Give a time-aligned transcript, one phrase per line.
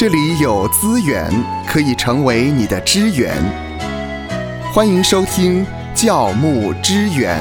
[0.00, 1.30] 这里有资源
[1.66, 3.36] 可以成为你的支援。
[4.72, 5.62] 欢迎收听
[5.94, 7.38] 教牧支援。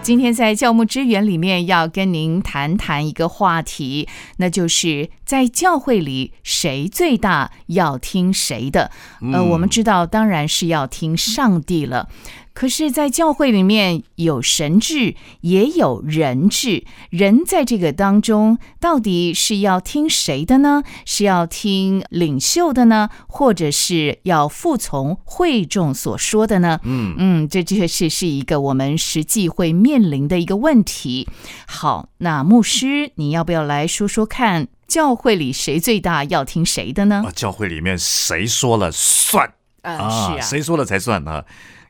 [0.00, 8.90] 今天在教牧支援里面要跟您谈谈一个话题，那就是在教会里谁最大，要听谁的。
[9.34, 12.08] 呃，我们知道当然是要听上帝了。
[12.56, 16.84] 可是，在教会里面有神治，也有人治。
[17.10, 20.82] 人在这个当中，到底是要听谁的呢？
[21.04, 26.80] 是要听领袖的呢，或者是要服从会众所说的呢？
[26.84, 31.28] 嗯嗯，这确实是一个我们实际会面临的一个问题。
[31.66, 37.22] 好，那牧师，你要不要来说说看，教会里谁最大，要听谁的呢？
[37.34, 39.52] 教会里面谁说了算？
[39.82, 41.44] 啊，是啊，谁说了才算啊？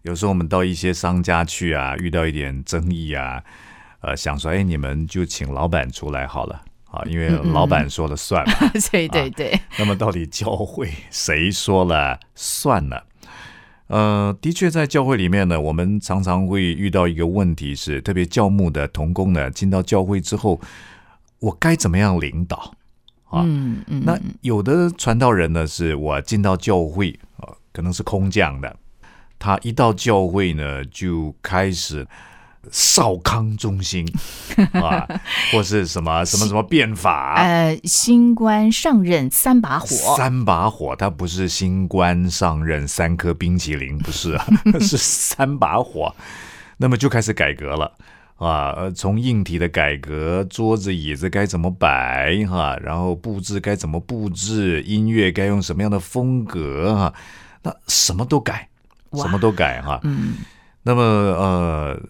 [0.06, 3.42] 有时候我们到一些商家去啊，遇到一点争议啊，
[4.00, 6.62] 呃，想说，哎，你们就请老板出来好了
[6.92, 8.54] 啊，因为老板说了算嘛。
[8.92, 9.60] 对对对。
[9.76, 12.96] 那么到底教会谁说了算呢？
[13.88, 20.60] 呃，的确，在教会里面呢，我们常常会遇到一个问题是，特别教牧的童工呢，进到教会之后，
[21.40, 22.72] 我该怎么样领导
[23.28, 23.42] 啊？
[23.44, 24.04] 嗯嗯。
[24.06, 28.76] 那有的传道人呢，是我进到教会啊，可能是空降的。
[29.46, 32.04] 他一到教会呢，就开始
[32.72, 34.04] 少康中心
[34.74, 35.06] 啊，
[35.52, 37.36] 或是什么什么什么变法。
[37.36, 39.86] 呃，新官上任三把火，
[40.16, 44.44] 三把火，他不是新官上任三颗冰淇淋，不是啊，
[44.82, 46.12] 是三把火。
[46.78, 47.92] 那么就开始改革了
[48.38, 57.14] 啊，从硬体的改革，桌子椅子该怎么摆哈，然后布置该怎么布置，音乐该用什么样的风格哈，
[57.62, 58.68] 那什么都改。
[59.22, 60.34] 什么都改哈，嗯，
[60.82, 62.00] 那么呃，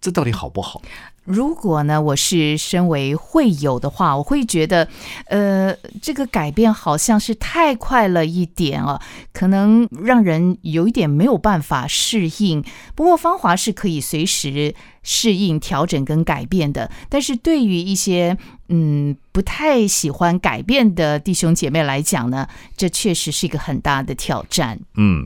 [0.00, 0.80] 这到底好不好？
[1.24, 4.88] 如果呢，我是身为会友的话，我会觉得，
[5.26, 9.00] 呃，这个改变好像是太快了一点啊，
[9.32, 12.64] 可能让人有一点没有办法适应。
[12.96, 14.74] 不过芳华是可以随时
[15.04, 16.90] 适应、调整跟改变的。
[17.08, 18.36] 但是对于一些
[18.68, 24.80] 嗯不太喜欢改变的弟兄姐妹来讲呢，这确实是一个很大的挑战。
[24.96, 25.24] 嗯。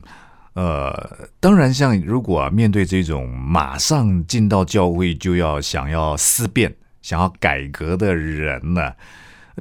[0.56, 8.90] 呃，当然，像如果面对这种马上进到教会就要想要思变、想要改革的人呢，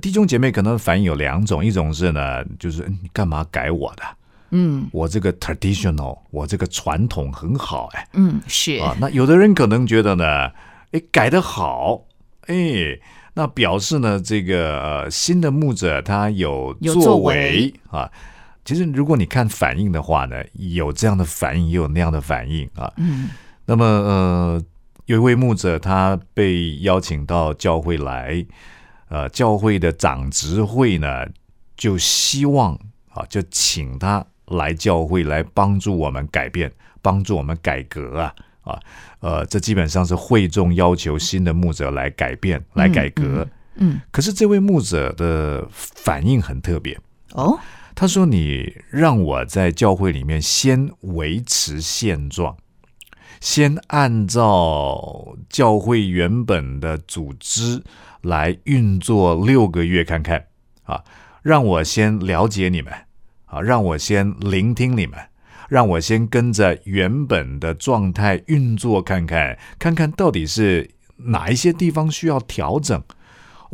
[0.01, 4.03] 弟兄姐妹可能反应有两种，一种是呢，就是你干嘛改我的？
[4.51, 8.95] 嗯，我这个 traditional，我这个传统很好，哎，嗯，是啊。
[8.97, 10.49] 那有的人可能觉得呢，
[10.93, 12.05] 哎，改得好，
[12.47, 12.55] 哎，
[13.33, 18.09] 那表示呢，这个呃新的牧者他有作为啊。
[18.65, 22.91] 其实，如果你看反应的话呢，有这样的反应，也有那样的反应啊。
[22.97, 23.29] 嗯。
[23.67, 24.63] 那么，呃，
[25.05, 28.43] 有一位牧者，他被邀请到教会来，
[29.09, 31.27] 呃，教会的长执会呢，
[31.77, 32.73] 就希望
[33.13, 36.71] 啊，就请他来教会来帮助我们改变，
[37.03, 38.79] 帮助我们改革啊啊。
[39.19, 43.47] 呃，这基本上是会众要求新的牧者来改变、来改革。
[43.75, 44.01] 嗯。
[44.09, 46.99] 可是，这位牧者的反应很特别
[47.33, 47.59] 哦。
[47.95, 52.57] 他说：“你让我在教会里面先维持现状，
[53.39, 57.81] 先按照教会原本的组织
[58.21, 60.47] 来运作六个月看看。
[60.83, 61.01] 啊，
[61.41, 62.93] 让我先了解你们。
[63.45, 65.17] 啊，让我先聆听你们，
[65.69, 73.01] 让我先跟着原本的状态运作看看，看看到底是哪一些地方需要调整。”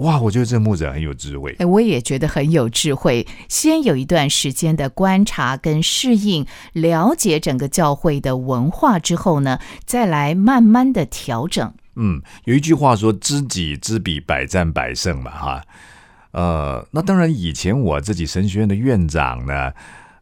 [0.02, 1.56] 哇，我觉得这牧者很有智慧。
[1.60, 3.28] 哎，我也觉得很有智慧。
[3.48, 11.72] 先有一段时间的观察跟适应，了解整个教会的文化之后呢，再来慢慢的调整。
[11.96, 15.64] 嗯，有一句话说“知己知彼，百战百胜”嘛，哈。
[16.32, 19.72] 呃，那当然，以前我自己神学院的院长呢，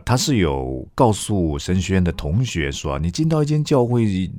[0.03, 4.29] 他是有告诉神学院的同学说，你进到一间教会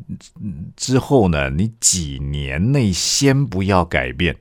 [0.76, 4.36] 之后呢，你几年内先不要改变。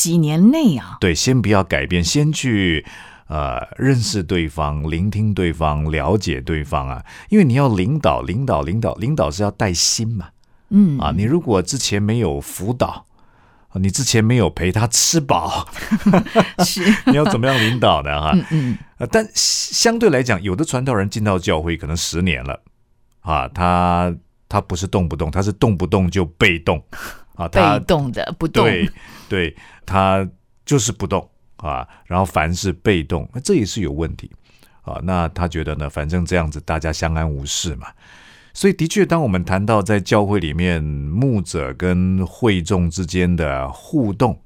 [0.00, 2.86] 几年内啊，对，先不要改变，先去
[3.26, 7.04] 呃认识对方，聆听对方，了解对方啊。
[7.28, 10.30] 因为你要领导，领导，领导，领导是要带心嘛。
[10.70, 13.04] 嗯啊，你如果之前没有辅导，
[13.74, 15.68] 你之前没有陪他吃饱，
[16.64, 18.32] 是 你要怎么样领导的哈？
[18.32, 19.08] 嗯嗯。
[19.10, 22.62] 但相对来讲，有的传道人进到教会可能十年了
[23.20, 24.14] 啊，他
[24.48, 26.82] 他不是动不动，他是动不动就被动。
[27.40, 28.90] 啊，被动的不动，对，
[29.28, 29.56] 对
[29.86, 30.28] 他
[30.66, 31.26] 就是不动
[31.56, 31.88] 啊。
[32.04, 34.30] 然后凡是被动，那这也是有问题
[34.82, 35.00] 啊。
[35.04, 37.88] 那他觉得呢，反正这样子大家相安无事嘛。
[38.52, 44.42] 所以，的确，当我们谈到在教会里面牧者跟会众之间的互动，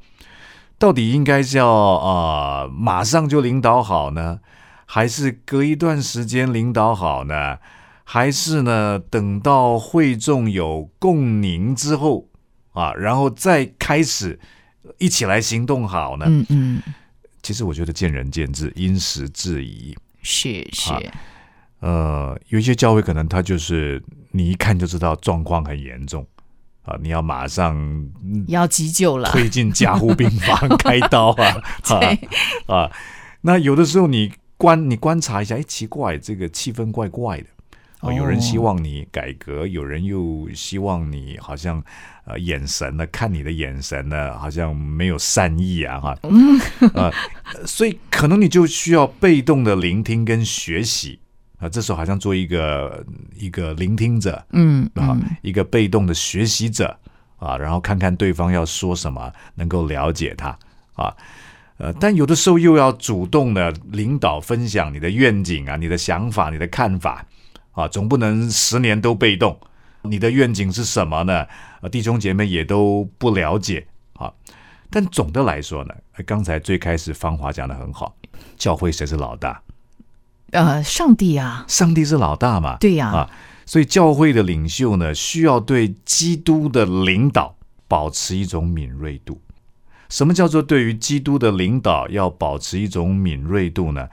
[0.79, 4.41] 到底应该是要啊马上就领导好呢，
[4.85, 7.59] 还是隔一段时间领导好呢？
[8.05, 12.29] 还是呢，等到会众有共鸣之后
[12.75, 14.39] 啊，然后再开始
[14.99, 16.27] 一起来行动好呢？
[16.29, 16.83] 嗯嗯，
[17.43, 19.97] 其实我觉得见仁见智，因时制宜。
[20.23, 20.93] 是是。
[21.81, 26.27] 呃，有一些教会可能他就是你一看就知道状况很严重
[26.83, 27.77] 啊，你要马上
[28.49, 31.63] 要急救了，推进加护病房开刀啊
[32.67, 32.93] 啊啊！
[33.43, 37.47] 那有的时候你观你观察一下，哎，奇怪，这个气氛怪怪的
[38.05, 38.13] 哦。
[38.13, 41.83] 有人希望你改革，有人又希望你好像
[42.25, 46.19] 呃眼神呢，看你的眼神呢，好像没有善意啊哈
[46.95, 47.11] 啊，
[47.67, 51.19] 所以可能你就需要被动的聆听跟学习。
[51.59, 56.99] 啊，这时候好像做一个一个聆听者，嗯啊，一个被动的学习者
[57.39, 60.49] 啊，然后看看对方要说什么，能够了解他
[60.95, 61.15] 啊，
[61.79, 67.25] 呃，但有的时候又要主动的领导分享你的愿景啊，你的想法，你的看法
[67.75, 69.59] 啊，总不能十年都被动。
[70.03, 71.47] 你的愿景是什么呢？
[71.81, 74.33] 啊，弟兄姐妹也都不了解啊。
[74.91, 75.95] 但总的来说呢，
[76.27, 78.15] 刚才最开始芳华讲的很好，
[78.57, 79.63] 教会谁是老大？
[80.53, 82.77] 呃，上帝啊，上帝是老大嘛？
[82.79, 83.31] 对呀，啊，
[83.67, 87.57] 所以教会的领袖呢，需要对基督的领导
[87.89, 89.41] 保持一种敏锐度。
[90.11, 94.09] 什么叫做对于基督的领导要保持一种敏锐度呢？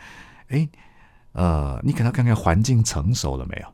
[0.47, 0.67] 哎，
[1.33, 3.68] 呃，你可能看看环境成熟了没有？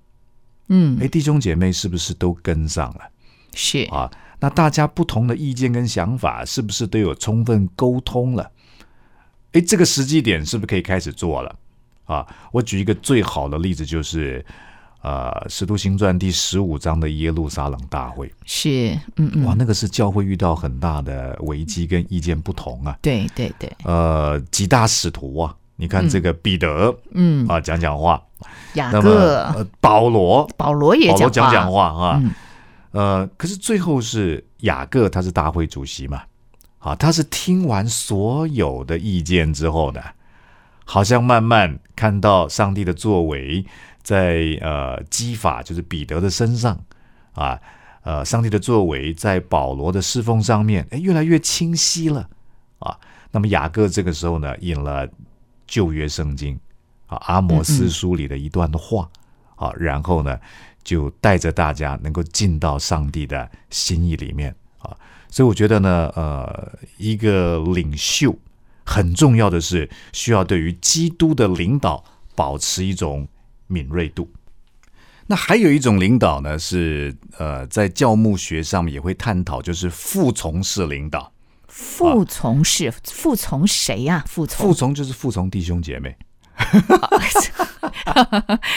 [0.70, 3.02] 嗯，哎，弟兄姐妹是不是都跟上了？
[3.54, 8.52] 是啊，那大家不同的意见跟想法是不是都有充分沟通了？
[9.54, 11.56] 哎，这个时机点是不是可以开始做了？
[12.06, 14.46] 啊，我举一个最好的例子，就是
[15.02, 27.48] 呃，《使徒行传》第十五章的耶路撒冷大会，是，嗯嗯，哇，那个是教会遇到很大的危机跟意见不同啊，对对对，呃，几大使徒啊，你看这个彼得，嗯。
[27.48, 28.22] 啊，讲讲话，
[28.74, 32.32] 雅各，呃，保罗，保罗也保罗讲讲话啊，嗯。
[32.92, 36.24] 呃，可是最后是雅各，他是大会主席嘛，
[36.80, 40.02] 啊，他是听完所有的意见之后呢。
[40.90, 43.66] 好像慢慢看到上帝的作为，
[44.02, 46.80] 在呃基法就是彼得的身上
[47.34, 47.60] 啊，
[48.04, 52.30] 呃，上帝的作为在保罗的侍奉上面，哎，越来越清晰了
[52.80, 52.98] 啊。
[53.32, 55.06] 那么雅各这个时候呢，引了
[55.68, 56.60] 旧约圣经
[57.06, 59.10] 啊阿摩斯书里的一段话
[59.56, 60.40] 啊，然后呢，
[60.84, 64.96] 就带着大家能够进到上帝的心意里面啊。
[65.30, 68.36] 所以我觉得呢，呃，一个领袖。
[68.90, 72.02] 很重要的是，需要对于基督的领导
[72.36, 73.28] 保持一种
[73.68, 74.32] 敏锐度。
[75.26, 81.34] 那还有一种领导呢，是呃，在教牧学上面也会探讨，就是服从式领导。
[81.78, 84.24] 服从是，服从谁呀？
[84.28, 86.18] 服从，服从就是服从弟兄姐妹。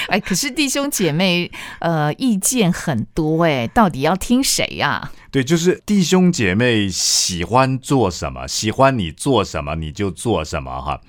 [0.08, 5.10] 哎，可是弟兄姐妹呃意见很多哎，到底要听谁呀？
[5.30, 11.00] 对，就是弟兄姐妹喜欢做什么，喜欢你做什么，你就做什么哈。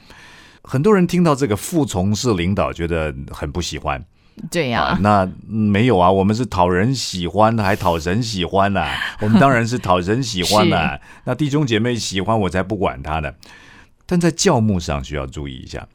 [0.63, 4.01] 很多人听到这个服从式领导，觉得很不喜欢。
[4.49, 8.83] 对呀，那没有啊，我们是讨人喜欢的，还讨神喜欢呢。
[9.21, 10.99] 我们当然是讨神喜欢的。
[11.25, 13.31] 那弟兄姐妹喜欢，我才不管他呢。
[14.05, 15.87] 但在教牧上需要注意一下。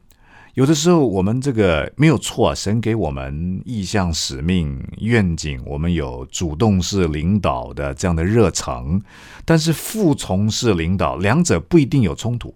[0.53, 8.99] 有的时候，我们这个没有错，神给我们意向、使命、愿景，我们有主动式领导的这样的热诚，
[9.45, 12.55] 但是服从式领导，两者不一定有冲突。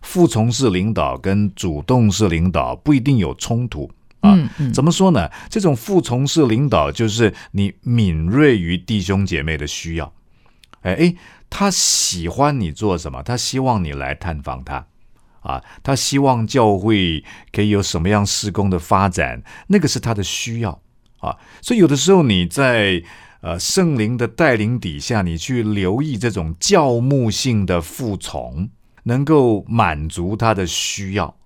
[0.00, 3.90] 服从式领导跟主动式领导不一定有冲突
[4.24, 4.50] 啊？
[4.72, 5.30] 怎么说呢？
[5.48, 10.12] 这种服从式领导就是你敏锐于弟兄姐妹的需要，
[10.82, 11.14] 哎哎，
[11.50, 14.86] 他喜欢你做什么，他希望你来探访他。
[15.40, 20.80] 啊，他希望教会可以有什么样施工的发展，那个是他的需要
[21.18, 21.36] 啊。
[21.60, 23.02] 所以有的时候你在
[23.42, 28.70] 呃圣灵的带领底下，你去留意这种教牧性的服从，
[29.02, 31.36] 能够满足他的需要，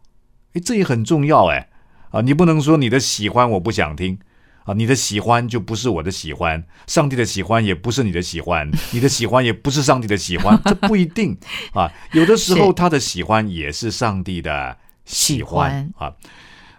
[0.52, 1.68] 诶，这也很重要诶。
[2.10, 4.18] 啊，你不能说你的喜欢我不想听。
[4.64, 11.34] 啊，你的喜欢就不是我的喜欢，上帝的喜欢也不是你的喜欢，你的喜欢也不是上帝的喜欢，这不一定
[11.72, 11.90] 啊。
[12.12, 16.12] 有的时候他的喜欢也是上帝的喜欢啊。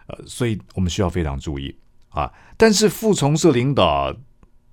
[0.05, 1.75] 呃，所以我们需要非常注意
[2.09, 2.31] 啊。
[2.57, 4.15] 但是服从式领导，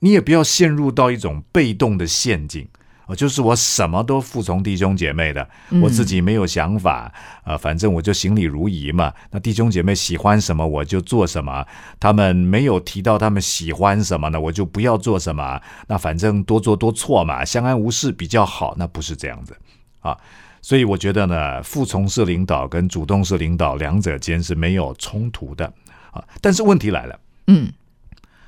[0.00, 2.68] 你也不要陷入到一种被动的陷阱
[3.06, 5.48] 啊，就是我什么都服从弟兄姐妹的，
[5.80, 7.12] 我自己没有想法，
[7.44, 9.12] 啊，反正我就行礼如仪嘛。
[9.30, 11.64] 那弟兄姐妹喜欢什么我就做什么，
[12.00, 15.60] 他们没有提到他们喜欢什么呢，我就不要做什么。
[15.86, 18.74] 那反正多做多错嘛，相安无事比较好。
[18.76, 19.56] 那不是这样子
[20.00, 20.18] 啊，
[20.60, 25.72] 所以我觉得呢，服从式领导跟主动式领导两者间是没有冲突的
[26.10, 26.24] 啊。
[26.40, 27.72] 但是问题来了，嗯，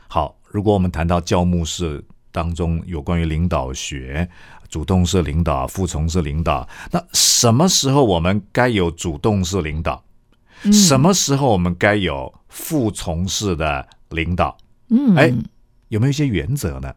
[0.08, 2.04] 好，如果我们谈到教牧式。
[2.38, 4.28] 当中有关于领导学，
[4.68, 6.68] 主动式领导、服从式领导。
[6.92, 10.04] 那什么时候我们该有主动式领导？
[10.72, 14.56] 什么时候我们该有服从式的领导？
[14.90, 15.34] 嗯，哎，
[15.88, 16.88] 有没有一些原则呢？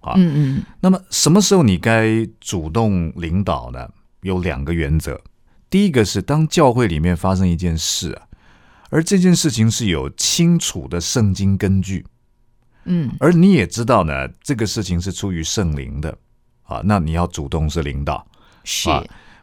[0.00, 0.62] 啊，嗯嗯。
[0.80, 3.86] 那么什么时候你该主动领导呢？
[4.22, 5.20] 有两个原则。
[5.68, 8.22] 第一个是当教会里面发生一件事啊，
[8.88, 12.06] 而这件事情是有清楚的圣经根据。
[12.90, 16.14] 嗯，而你也知道呢，这个事情是出于圣灵的
[16.64, 18.26] 啊，那你要主动是领导，
[18.64, 18.90] 是。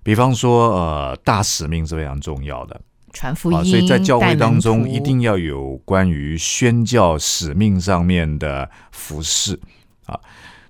[0.03, 2.79] 比方说，呃，大使命是非常重要的，
[3.11, 9.59] 传福音，所以在教会当中一定要有关于宣教使命上面的服饰
[10.05, 10.17] 啊。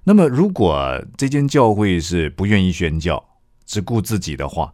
[0.03, 3.24] 那么，如果这间教会是不愿意宣教，
[3.65, 4.74] 只顾自己的话，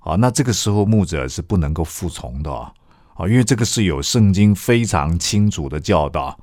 [0.00, 2.72] 啊，那这个时候牧者是不能够服从的啊，
[3.14, 6.38] 啊，因为这个是有圣经非常清楚的教导。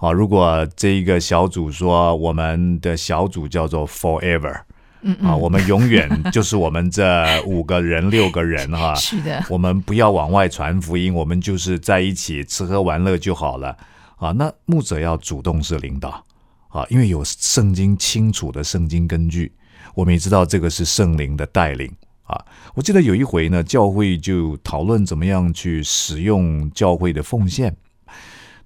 [0.00, 4.62] 啊，如果这一个小组说我们的小组叫做 Forever，
[5.02, 13.76] 嗯啊，我们永远就是我们这五个人六个人哈， 是的，我们不要往外传福音，我们就是在一起吃喝玩乐就好了
[14.16, 14.32] 啊。
[14.32, 16.24] 那牧者要主动是领导
[16.68, 19.52] 啊，因为有圣经清楚的圣经根据，
[19.94, 21.90] 我们也知道这个是圣灵的带领
[22.24, 22.42] 啊。
[22.74, 27.76] 我记得有一回呢，教会就讨论怎么样去使用教会的奉献。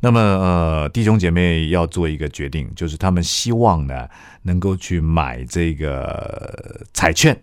[0.04, 4.06] 那么，呃，弟兄姐妹要做一个决定，就是他们希望呢，
[4.42, 7.40] 能够去买这个彩券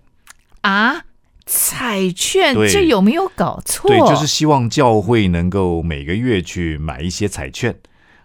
[0.61, 1.03] 啊，
[1.47, 3.87] 彩券，这有没有搞错？
[3.87, 7.75] 对，就是希望教会能够每个月去买一些彩券，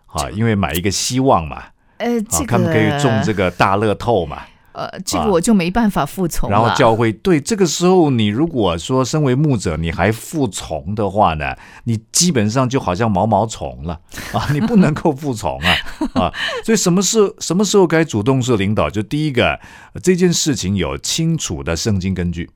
[0.05, 1.65] 啊，因为买一个希望嘛，
[1.97, 4.43] 呃，这个他们可以中这个大乐透嘛。
[4.77, 6.51] 呃，这个我就没办法服从。
[6.51, 13.99] 然后教会对这个时候，你如果说身为牧者，你还服从的话呢，你基本上就好像毛毛虫了
[14.35, 15.75] 啊， 你不能够服从啊
[16.13, 16.35] 啊！
[16.63, 18.91] 所以什么时什么时候该主动是领导？
[18.91, 19.59] 就第一个，
[20.03, 22.51] 这件事情有清楚的圣经根据，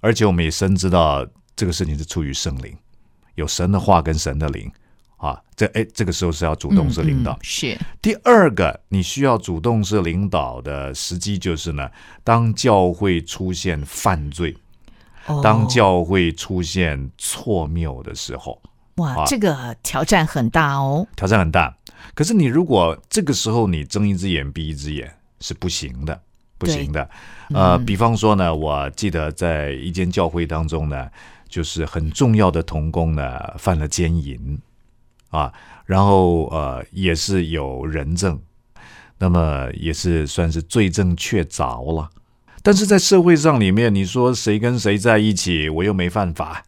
[0.00, 2.74] 而且我们也深知道这个事情是出于圣灵，
[3.34, 4.72] 有神的话跟神的灵。
[5.16, 7.38] 啊，这哎，这个时候是要主动式领导。
[7.40, 11.88] 是第二个，你需要主动式领导的时机就是呢，
[12.22, 14.54] 当教会出现犯罪，
[15.42, 18.60] 当教会出现错谬的时候，
[18.96, 21.74] 哇，这个挑战很大哦，挑战很大。
[22.14, 26.20] 可是你如果这个时候你睁一只眼闭一只眼是不行的，
[26.58, 27.08] 不行的。
[27.48, 31.08] 呃，比方说呢，我记得在一间教会当中呢，
[31.48, 34.60] 就是很重要的童工呢犯了奸淫。
[35.34, 35.52] 啊，
[35.84, 38.40] 然后呃，也是有人证，
[39.18, 42.08] 那么也是算是罪证确凿了。
[42.62, 46.62] 但是在社会上里面，你说谁跟谁在一起，我又没犯法，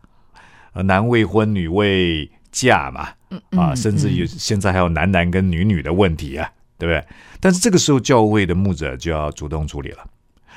[0.85, 3.11] 男未婚女未嫁嘛，
[3.57, 7.07] 啊，甚至于现在还有男男跟女女的问题啊，对不对？
[7.39, 9.99] 但是这个时候教会的牧者就要主动处理了。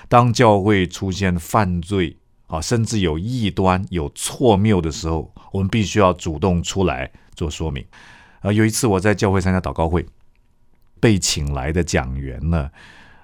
[0.07, 7.11] 当教会出现犯罪啊，甚至有异端、有错谬的时候，我们必须要主动出来。
[7.39, 7.85] 做说明，
[8.41, 10.05] 啊，有一次我在教会参加祷告会，
[10.99, 12.69] 被请来的讲员呢，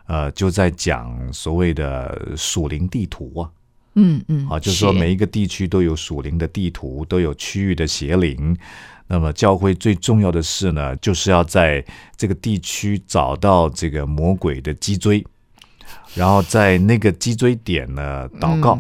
[0.08, 3.52] 呃，就在讲所谓的属灵地图啊，
[3.96, 8.56] 嗯嗯，啊，就是说每一个地区都有属灵的地图，都有区域的邪灵。
[9.08, 11.84] 那么教会最重要的事呢，就是要在
[12.16, 15.22] 这个地区找到这个魔鬼的脊椎，
[16.14, 18.78] 然后在那个脊椎点呢祷告。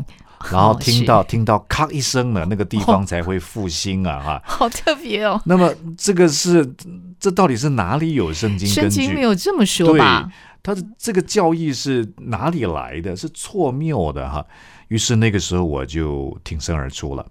[0.52, 4.20] 然后听到听到咔一声呢，那个地方才会复兴啊！
[4.20, 5.42] 哈， 好特别哦。
[5.46, 6.74] 那么这个是
[7.20, 8.82] 这到底是哪里有圣经根据？
[8.82, 10.30] 圣经没有这么说吧？
[10.62, 13.16] 他的这个教义是哪里来的？
[13.16, 14.46] 是错谬的哈。
[14.88, 17.26] 于是那个时候我就挺身而出了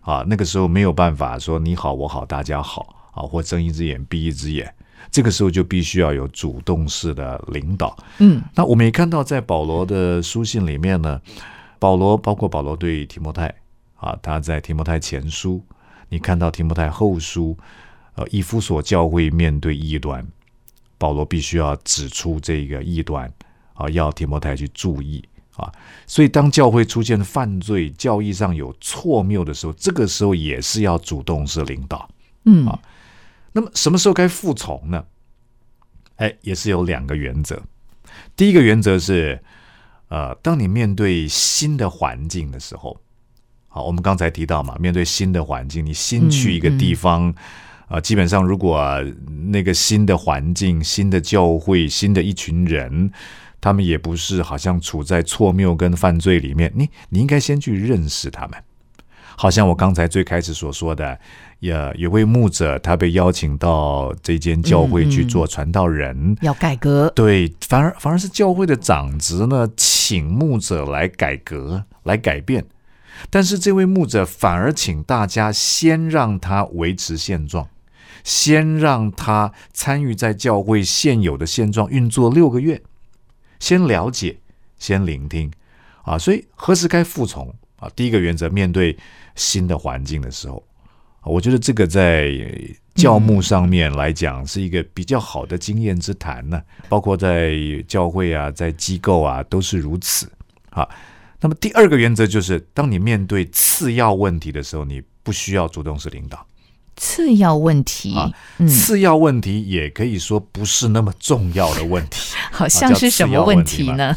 [0.00, 0.24] 啊。
[0.26, 4.72] 那个时候没有办法说你好我好大家好啊，或睁一只眼闭一只眼。
[5.10, 7.96] 这个时候就必须要有主动式的领导。
[8.18, 11.20] 嗯，那我们也看到在保罗的书信里面呢。
[11.78, 13.54] 保罗包括保罗对提摩太
[13.96, 15.64] 啊，他在提摩太前书，
[16.08, 17.56] 你看到提摩太后书，
[18.14, 20.26] 呃，以夫所教会面对异端，
[20.98, 23.32] 保罗必须要指出这个异端
[23.74, 25.24] 啊，要提摩太去注意
[25.56, 25.72] 啊。
[26.06, 32.08] 所以当教会出现犯罪、教义上有错谬的时候，这个时候也是要主动是领导，
[32.44, 32.78] 嗯啊。
[33.52, 35.04] 那么什么时候该服从呢？
[36.16, 37.60] 哎，也是有两个原则。
[38.36, 39.40] 第一个原则是。
[40.08, 42.98] 呃，当你面对新的环境的时候，
[43.68, 47.34] 好，我们刚才提到嘛，面对新的环境，你新去一个地方，
[47.88, 48.82] 啊，基本上如果
[49.50, 53.12] 那个新的环境、新的教会、新的一群人，
[53.60, 58.58] 他们也不是好像处在错谬跟犯罪里面，你你应该先去认识他们。
[59.40, 61.16] 好像我刚才最开始所说的，
[61.60, 67.08] 也有位牧者，他被邀请到这间教会去做传道人，要改革。
[67.14, 72.66] 对，反而反而是教会的长职呢，请牧者来改革、来改变。
[73.30, 77.68] 但是这位牧者反而请大家先让他维持现状，
[78.24, 82.82] 先让他参与在教会现有的现状运作六个月，
[83.60, 84.38] 先了解，
[84.80, 85.52] 先聆听，
[86.02, 87.88] 啊，所以何时该服从啊？
[87.94, 88.96] 第一个原则，面对
[89.38, 90.62] 新的环境的时候，
[91.24, 92.30] 我觉得这个在
[92.94, 97.54] 教牧上面来讲是一个比较好的经验之谈呢，包括在
[97.86, 100.30] 教会啊，在机构啊都是如此，
[100.70, 100.86] 啊。
[101.40, 106.44] 那么第二个原则就是，当你面对次要问题的时候，你不需要主动式领导。
[106.96, 108.32] 次要问题啊，
[108.66, 112.34] 次要问题也可以说不是那么重要的问题。
[112.50, 114.16] 好像是什么问题呢？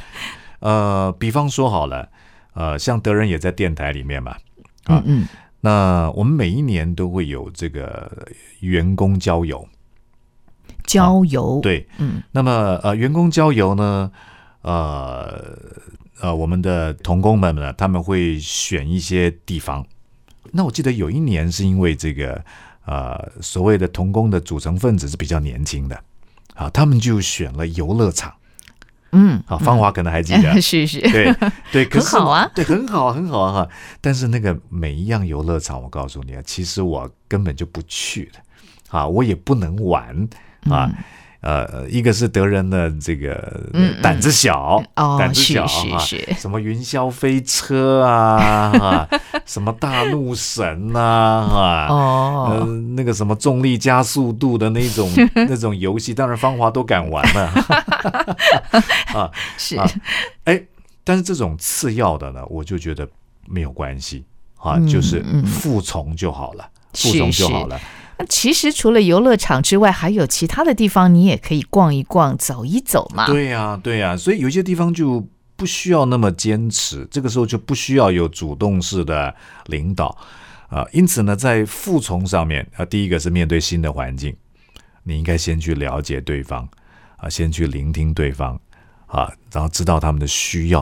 [0.62, 2.10] 呃，比方说好了，
[2.56, 4.36] 呃，像德仁也在电台里面嘛，
[4.86, 5.28] 啊，嗯，
[5.62, 8.28] 那我们每一年都会有这个
[8.60, 9.68] 员工郊游，
[10.86, 14.12] 郊游对，嗯，那么呃，员工郊游呢，
[14.62, 15.58] 呃。
[16.22, 19.84] 呃，我们的童工们呢，他们会选一些地方。
[20.52, 22.46] 那我记得有一年是因为这个，
[22.86, 26.00] 呃，所谓的童工的组成分子是比较年轻的，
[26.54, 28.32] 啊，他们就选了游乐场。
[29.12, 31.34] 嗯，啊，芳华可能还记得， 是是，对
[31.72, 33.70] 对，很好啊，对，很好，很好啊哈。
[34.00, 38.40] 但是那个每一样游乐场，我告诉你啊，其实我根本就不去的，
[38.90, 40.28] 啊，我也不能玩
[40.70, 40.90] 啊。
[41.42, 43.62] 呃，一个是德人的这个
[44.02, 45.98] 胆子小，胆子小啊，
[46.38, 49.10] 什么云霄飞车啊，啊
[49.46, 57.48] 什么大怒神呐，啊， 哦，那个什么重力加速度的那种 那种游戏，当然芳华都敢玩了，
[59.20, 59.80] 啊，是，
[60.46, 60.62] 哎，
[61.04, 63.08] 但是这种次要的呢，我就觉得
[63.48, 64.24] 没有关系
[64.58, 67.80] 啊，就是服从就好了，服从就好了。
[68.28, 73.26] 其实除了游乐场之外，还有其他的地方，你也可以逛一逛、走一走嘛。
[73.28, 79.34] 对呀，对呀，所以有些地方就不需要那么坚持，这个时候就不需要有主动式的
[79.68, 80.18] 领导
[80.70, 80.86] 啊。
[80.92, 84.36] 因此呢，在服从上面啊，第一个是面对新的环境，
[85.04, 86.68] 你应该先去了解对方
[87.18, 88.60] 啊，先去聆听对方
[89.06, 90.82] 啊，然后知道他们的需要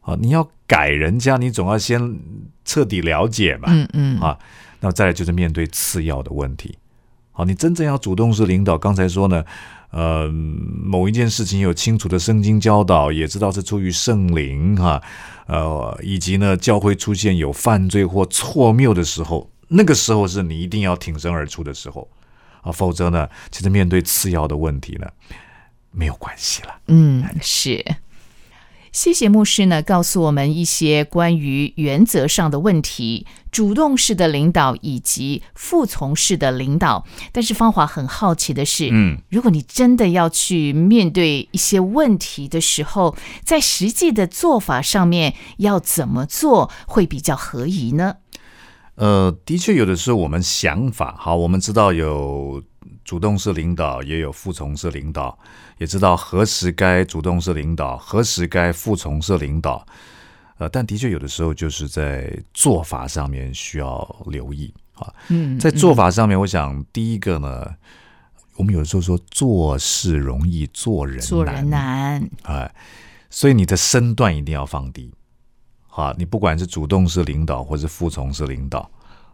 [0.00, 0.16] 啊。
[0.20, 2.18] 你要改人家，你总要先
[2.64, 3.68] 彻底了解嘛。
[3.68, 4.38] 嗯嗯啊。
[4.84, 6.76] 那再来就是面对次要的问题，
[7.30, 8.76] 好，你真正要主动是领导。
[8.76, 9.44] 刚才说呢，
[9.90, 15.00] 呃，某一件事情有清楚的圣经教导，也知道是出于圣灵哈，
[15.46, 22.10] 呃，以及呢，教会出现有犯罪或错谬的时候，那个时候是你一定要挺身而出的时候
[22.62, 25.06] 啊，否则呢，其实面对次要的问题呢，
[25.92, 26.74] 没有关系了。
[26.88, 27.84] 嗯，是。
[28.92, 37.06] 谢谢牧师呢，告诉我们一些关于原则上的问题，主动式的领导以及服从式的领导。
[37.32, 48.16] 但是芳华很好奇的是，嗯，如果你真的要去面对一些问题的时候，在实际的做法上面要怎么做会比较合宜呢？
[48.96, 52.62] 呃，的确，有的时候我们想法好，我们知道有。
[53.12, 55.38] 主动式领导也有服从式领导，
[55.76, 59.86] 也知道何时该主动式领导，何时该服从式领导。
[60.56, 65.12] 呃，但的确有的时候就是在做法上面需要留意啊。
[65.28, 67.74] 嗯，在做法上面，我想第一个呢，
[68.56, 72.26] 我们有的时候说做事容易，做人做人难。
[72.44, 72.74] 哎，
[73.28, 75.12] 所以你的身段一定要放低。
[75.86, 78.90] 好，你不管是主动式领导或是服从式领导。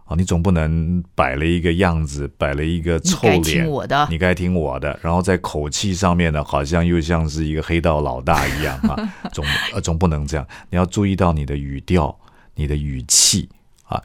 [0.08, 4.98] 啊，你总不能摆了一个样子，摆了一个臭脸，你该听我的，你该听我的。
[5.02, 8.96] 然后在口气上面呢，好像又像是一个黑道老大一样啊，
[9.30, 9.44] 总
[9.74, 10.46] 呃总不能这样。
[10.70, 12.18] 你要注意到你的语调、
[12.54, 13.50] 你的语气
[13.84, 14.02] 啊。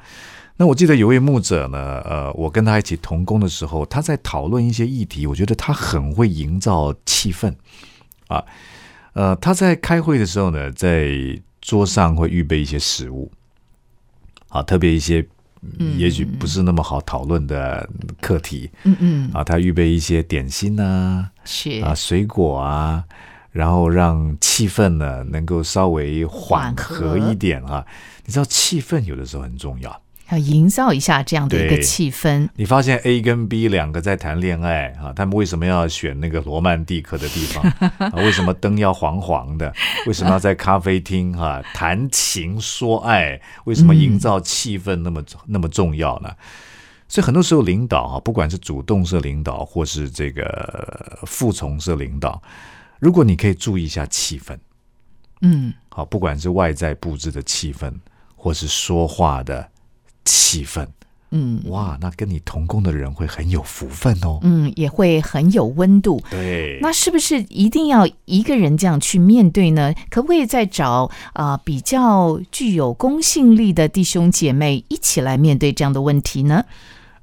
[0.57, 7.55] 那我记得有位牧者呢，呃，我跟他一起同工的时候，他在讨论一些议题，我觉得他很会营造气氛
[8.27, 8.43] 啊。
[9.13, 13.31] 呃，他在开会的时候呢，在桌上会预备一些食物
[14.49, 15.25] 啊，特别一些。
[15.97, 17.87] 也许不是那么好讨论的
[18.21, 21.81] 课题，嗯嗯，啊，他预备一些点心啊，是。
[21.81, 23.03] 啊，水果啊，
[23.51, 27.85] 然后让气氛呢能够稍微缓和一点啊。
[28.25, 32.47] 你知道气氛有的时候很重要，要营造一下这样的一个气氛。
[32.55, 37.63] 你发现 A 跟 B 两个在谈恋爱啊，他们为什么要选那个罗曼蒂克的地方？
[37.97, 39.73] 啊、为什么灯要黄黄的？
[40.07, 43.39] 为什么要在咖啡厅哈、 谈情说爱？
[43.65, 46.31] 为什么营造气氛那么、那么重要呢？
[47.09, 52.41] 所以很多时候领导啊，不管是主动式领导或是这个呃服从式领导，
[52.99, 54.57] 如果你可以注意一下气氛，
[55.41, 57.93] 嗯，好，不管是外在布置的气氛，
[58.35, 59.69] 或是说话的
[60.25, 60.87] 气氛，
[61.31, 64.39] 嗯哇，那跟你同工的人会很有福分哦。
[64.43, 66.21] 嗯，也会很有温度。
[66.29, 69.93] 对，那是不是一定要一个人这样去面对呢？
[70.09, 76.63] 可不可以再找啊、呃比较具有公信力的弟兄姐妹一起来面对这样的问题呢？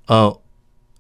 [0.06, 0.40] 呃，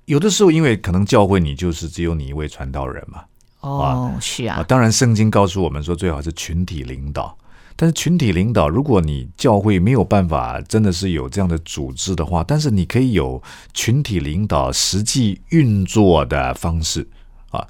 [0.04, 3.24] 有的时候因为可能教会你就是只有你一位传道人嘛，
[3.60, 7.36] 哦，是啊，啊，当然圣经告诉我们说最好是群体领导。
[7.80, 17.08] 但是群体领导，如果你教会没有办法真的是有这样的组织的话，但是你可以有群体领导实际运作的方式
[17.50, 17.66] 啊。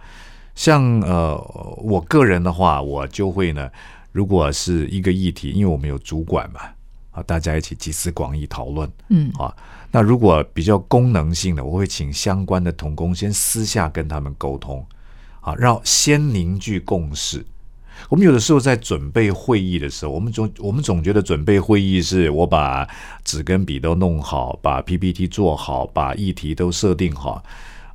[0.57, 1.37] 像呃，
[1.77, 3.71] 我个人的话，我就会呢，
[4.11, 6.61] 如果是一个议题，因为我们有主管嘛，
[7.13, 9.55] 啊，大家一起集思广益讨论，嗯啊，
[9.93, 14.85] 那如果比较功能性的，我会请相关的同工先私下跟他们沟通，
[15.41, 17.47] 啊，让先凝聚共识。
[18.09, 22.89] 我们有的时候在准备会议的时候，我们总我们总觉得准备会议是我把
[23.25, 27.43] 纸跟笔都弄好，把 PPT 做好，把议题都设定好，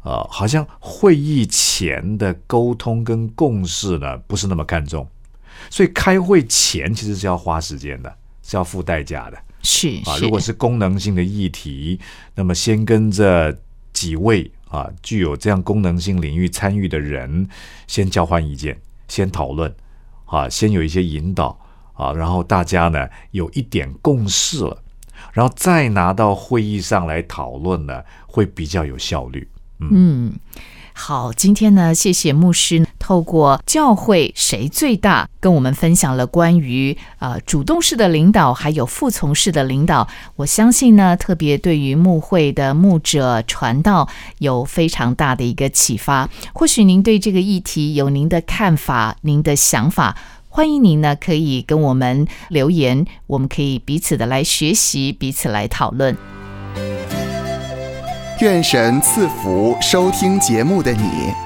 [0.03, 5.07] 呃，好像会议前的沟通跟共识呢不是那么看重，
[5.69, 9.37] 所以开会前其实是要花时间的，是要付代价的。
[9.61, 11.99] 是啊，如果是功能性的议题，
[12.35, 13.57] 那么先跟着
[13.91, 17.49] 几位啊具有这样功能性领域参与的人
[17.87, 19.73] 先交换意见，先讨论，
[20.25, 21.57] 啊，先有一些引导
[21.93, 24.83] 啊，然后大家呢有一点共识了，
[25.33, 29.47] 然后再拿到会议上来讨论呢，会比较有效率。
[29.79, 30.33] 嗯，
[30.93, 40.07] 好，今天呢，谢谢牧师透过教会谁最大，跟我们分享了关于呃主动式的领导，还有服从式的领导。
[40.37, 46.27] 我相信呢，特别对于牧会的牧者传道有非常大的一个启发。
[46.51, 50.17] 或许您对这个议题有您的看法、您的想法。
[50.49, 56.17] 欢迎您呢，可以跟我们留言，我们可以彼此的来学习，彼此来讨论。
[58.41, 61.44] 愿神赐福收听节目的你，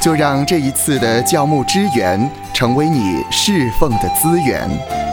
[0.00, 5.07] 就让这一次的教牧支援成为你侍奉的资源。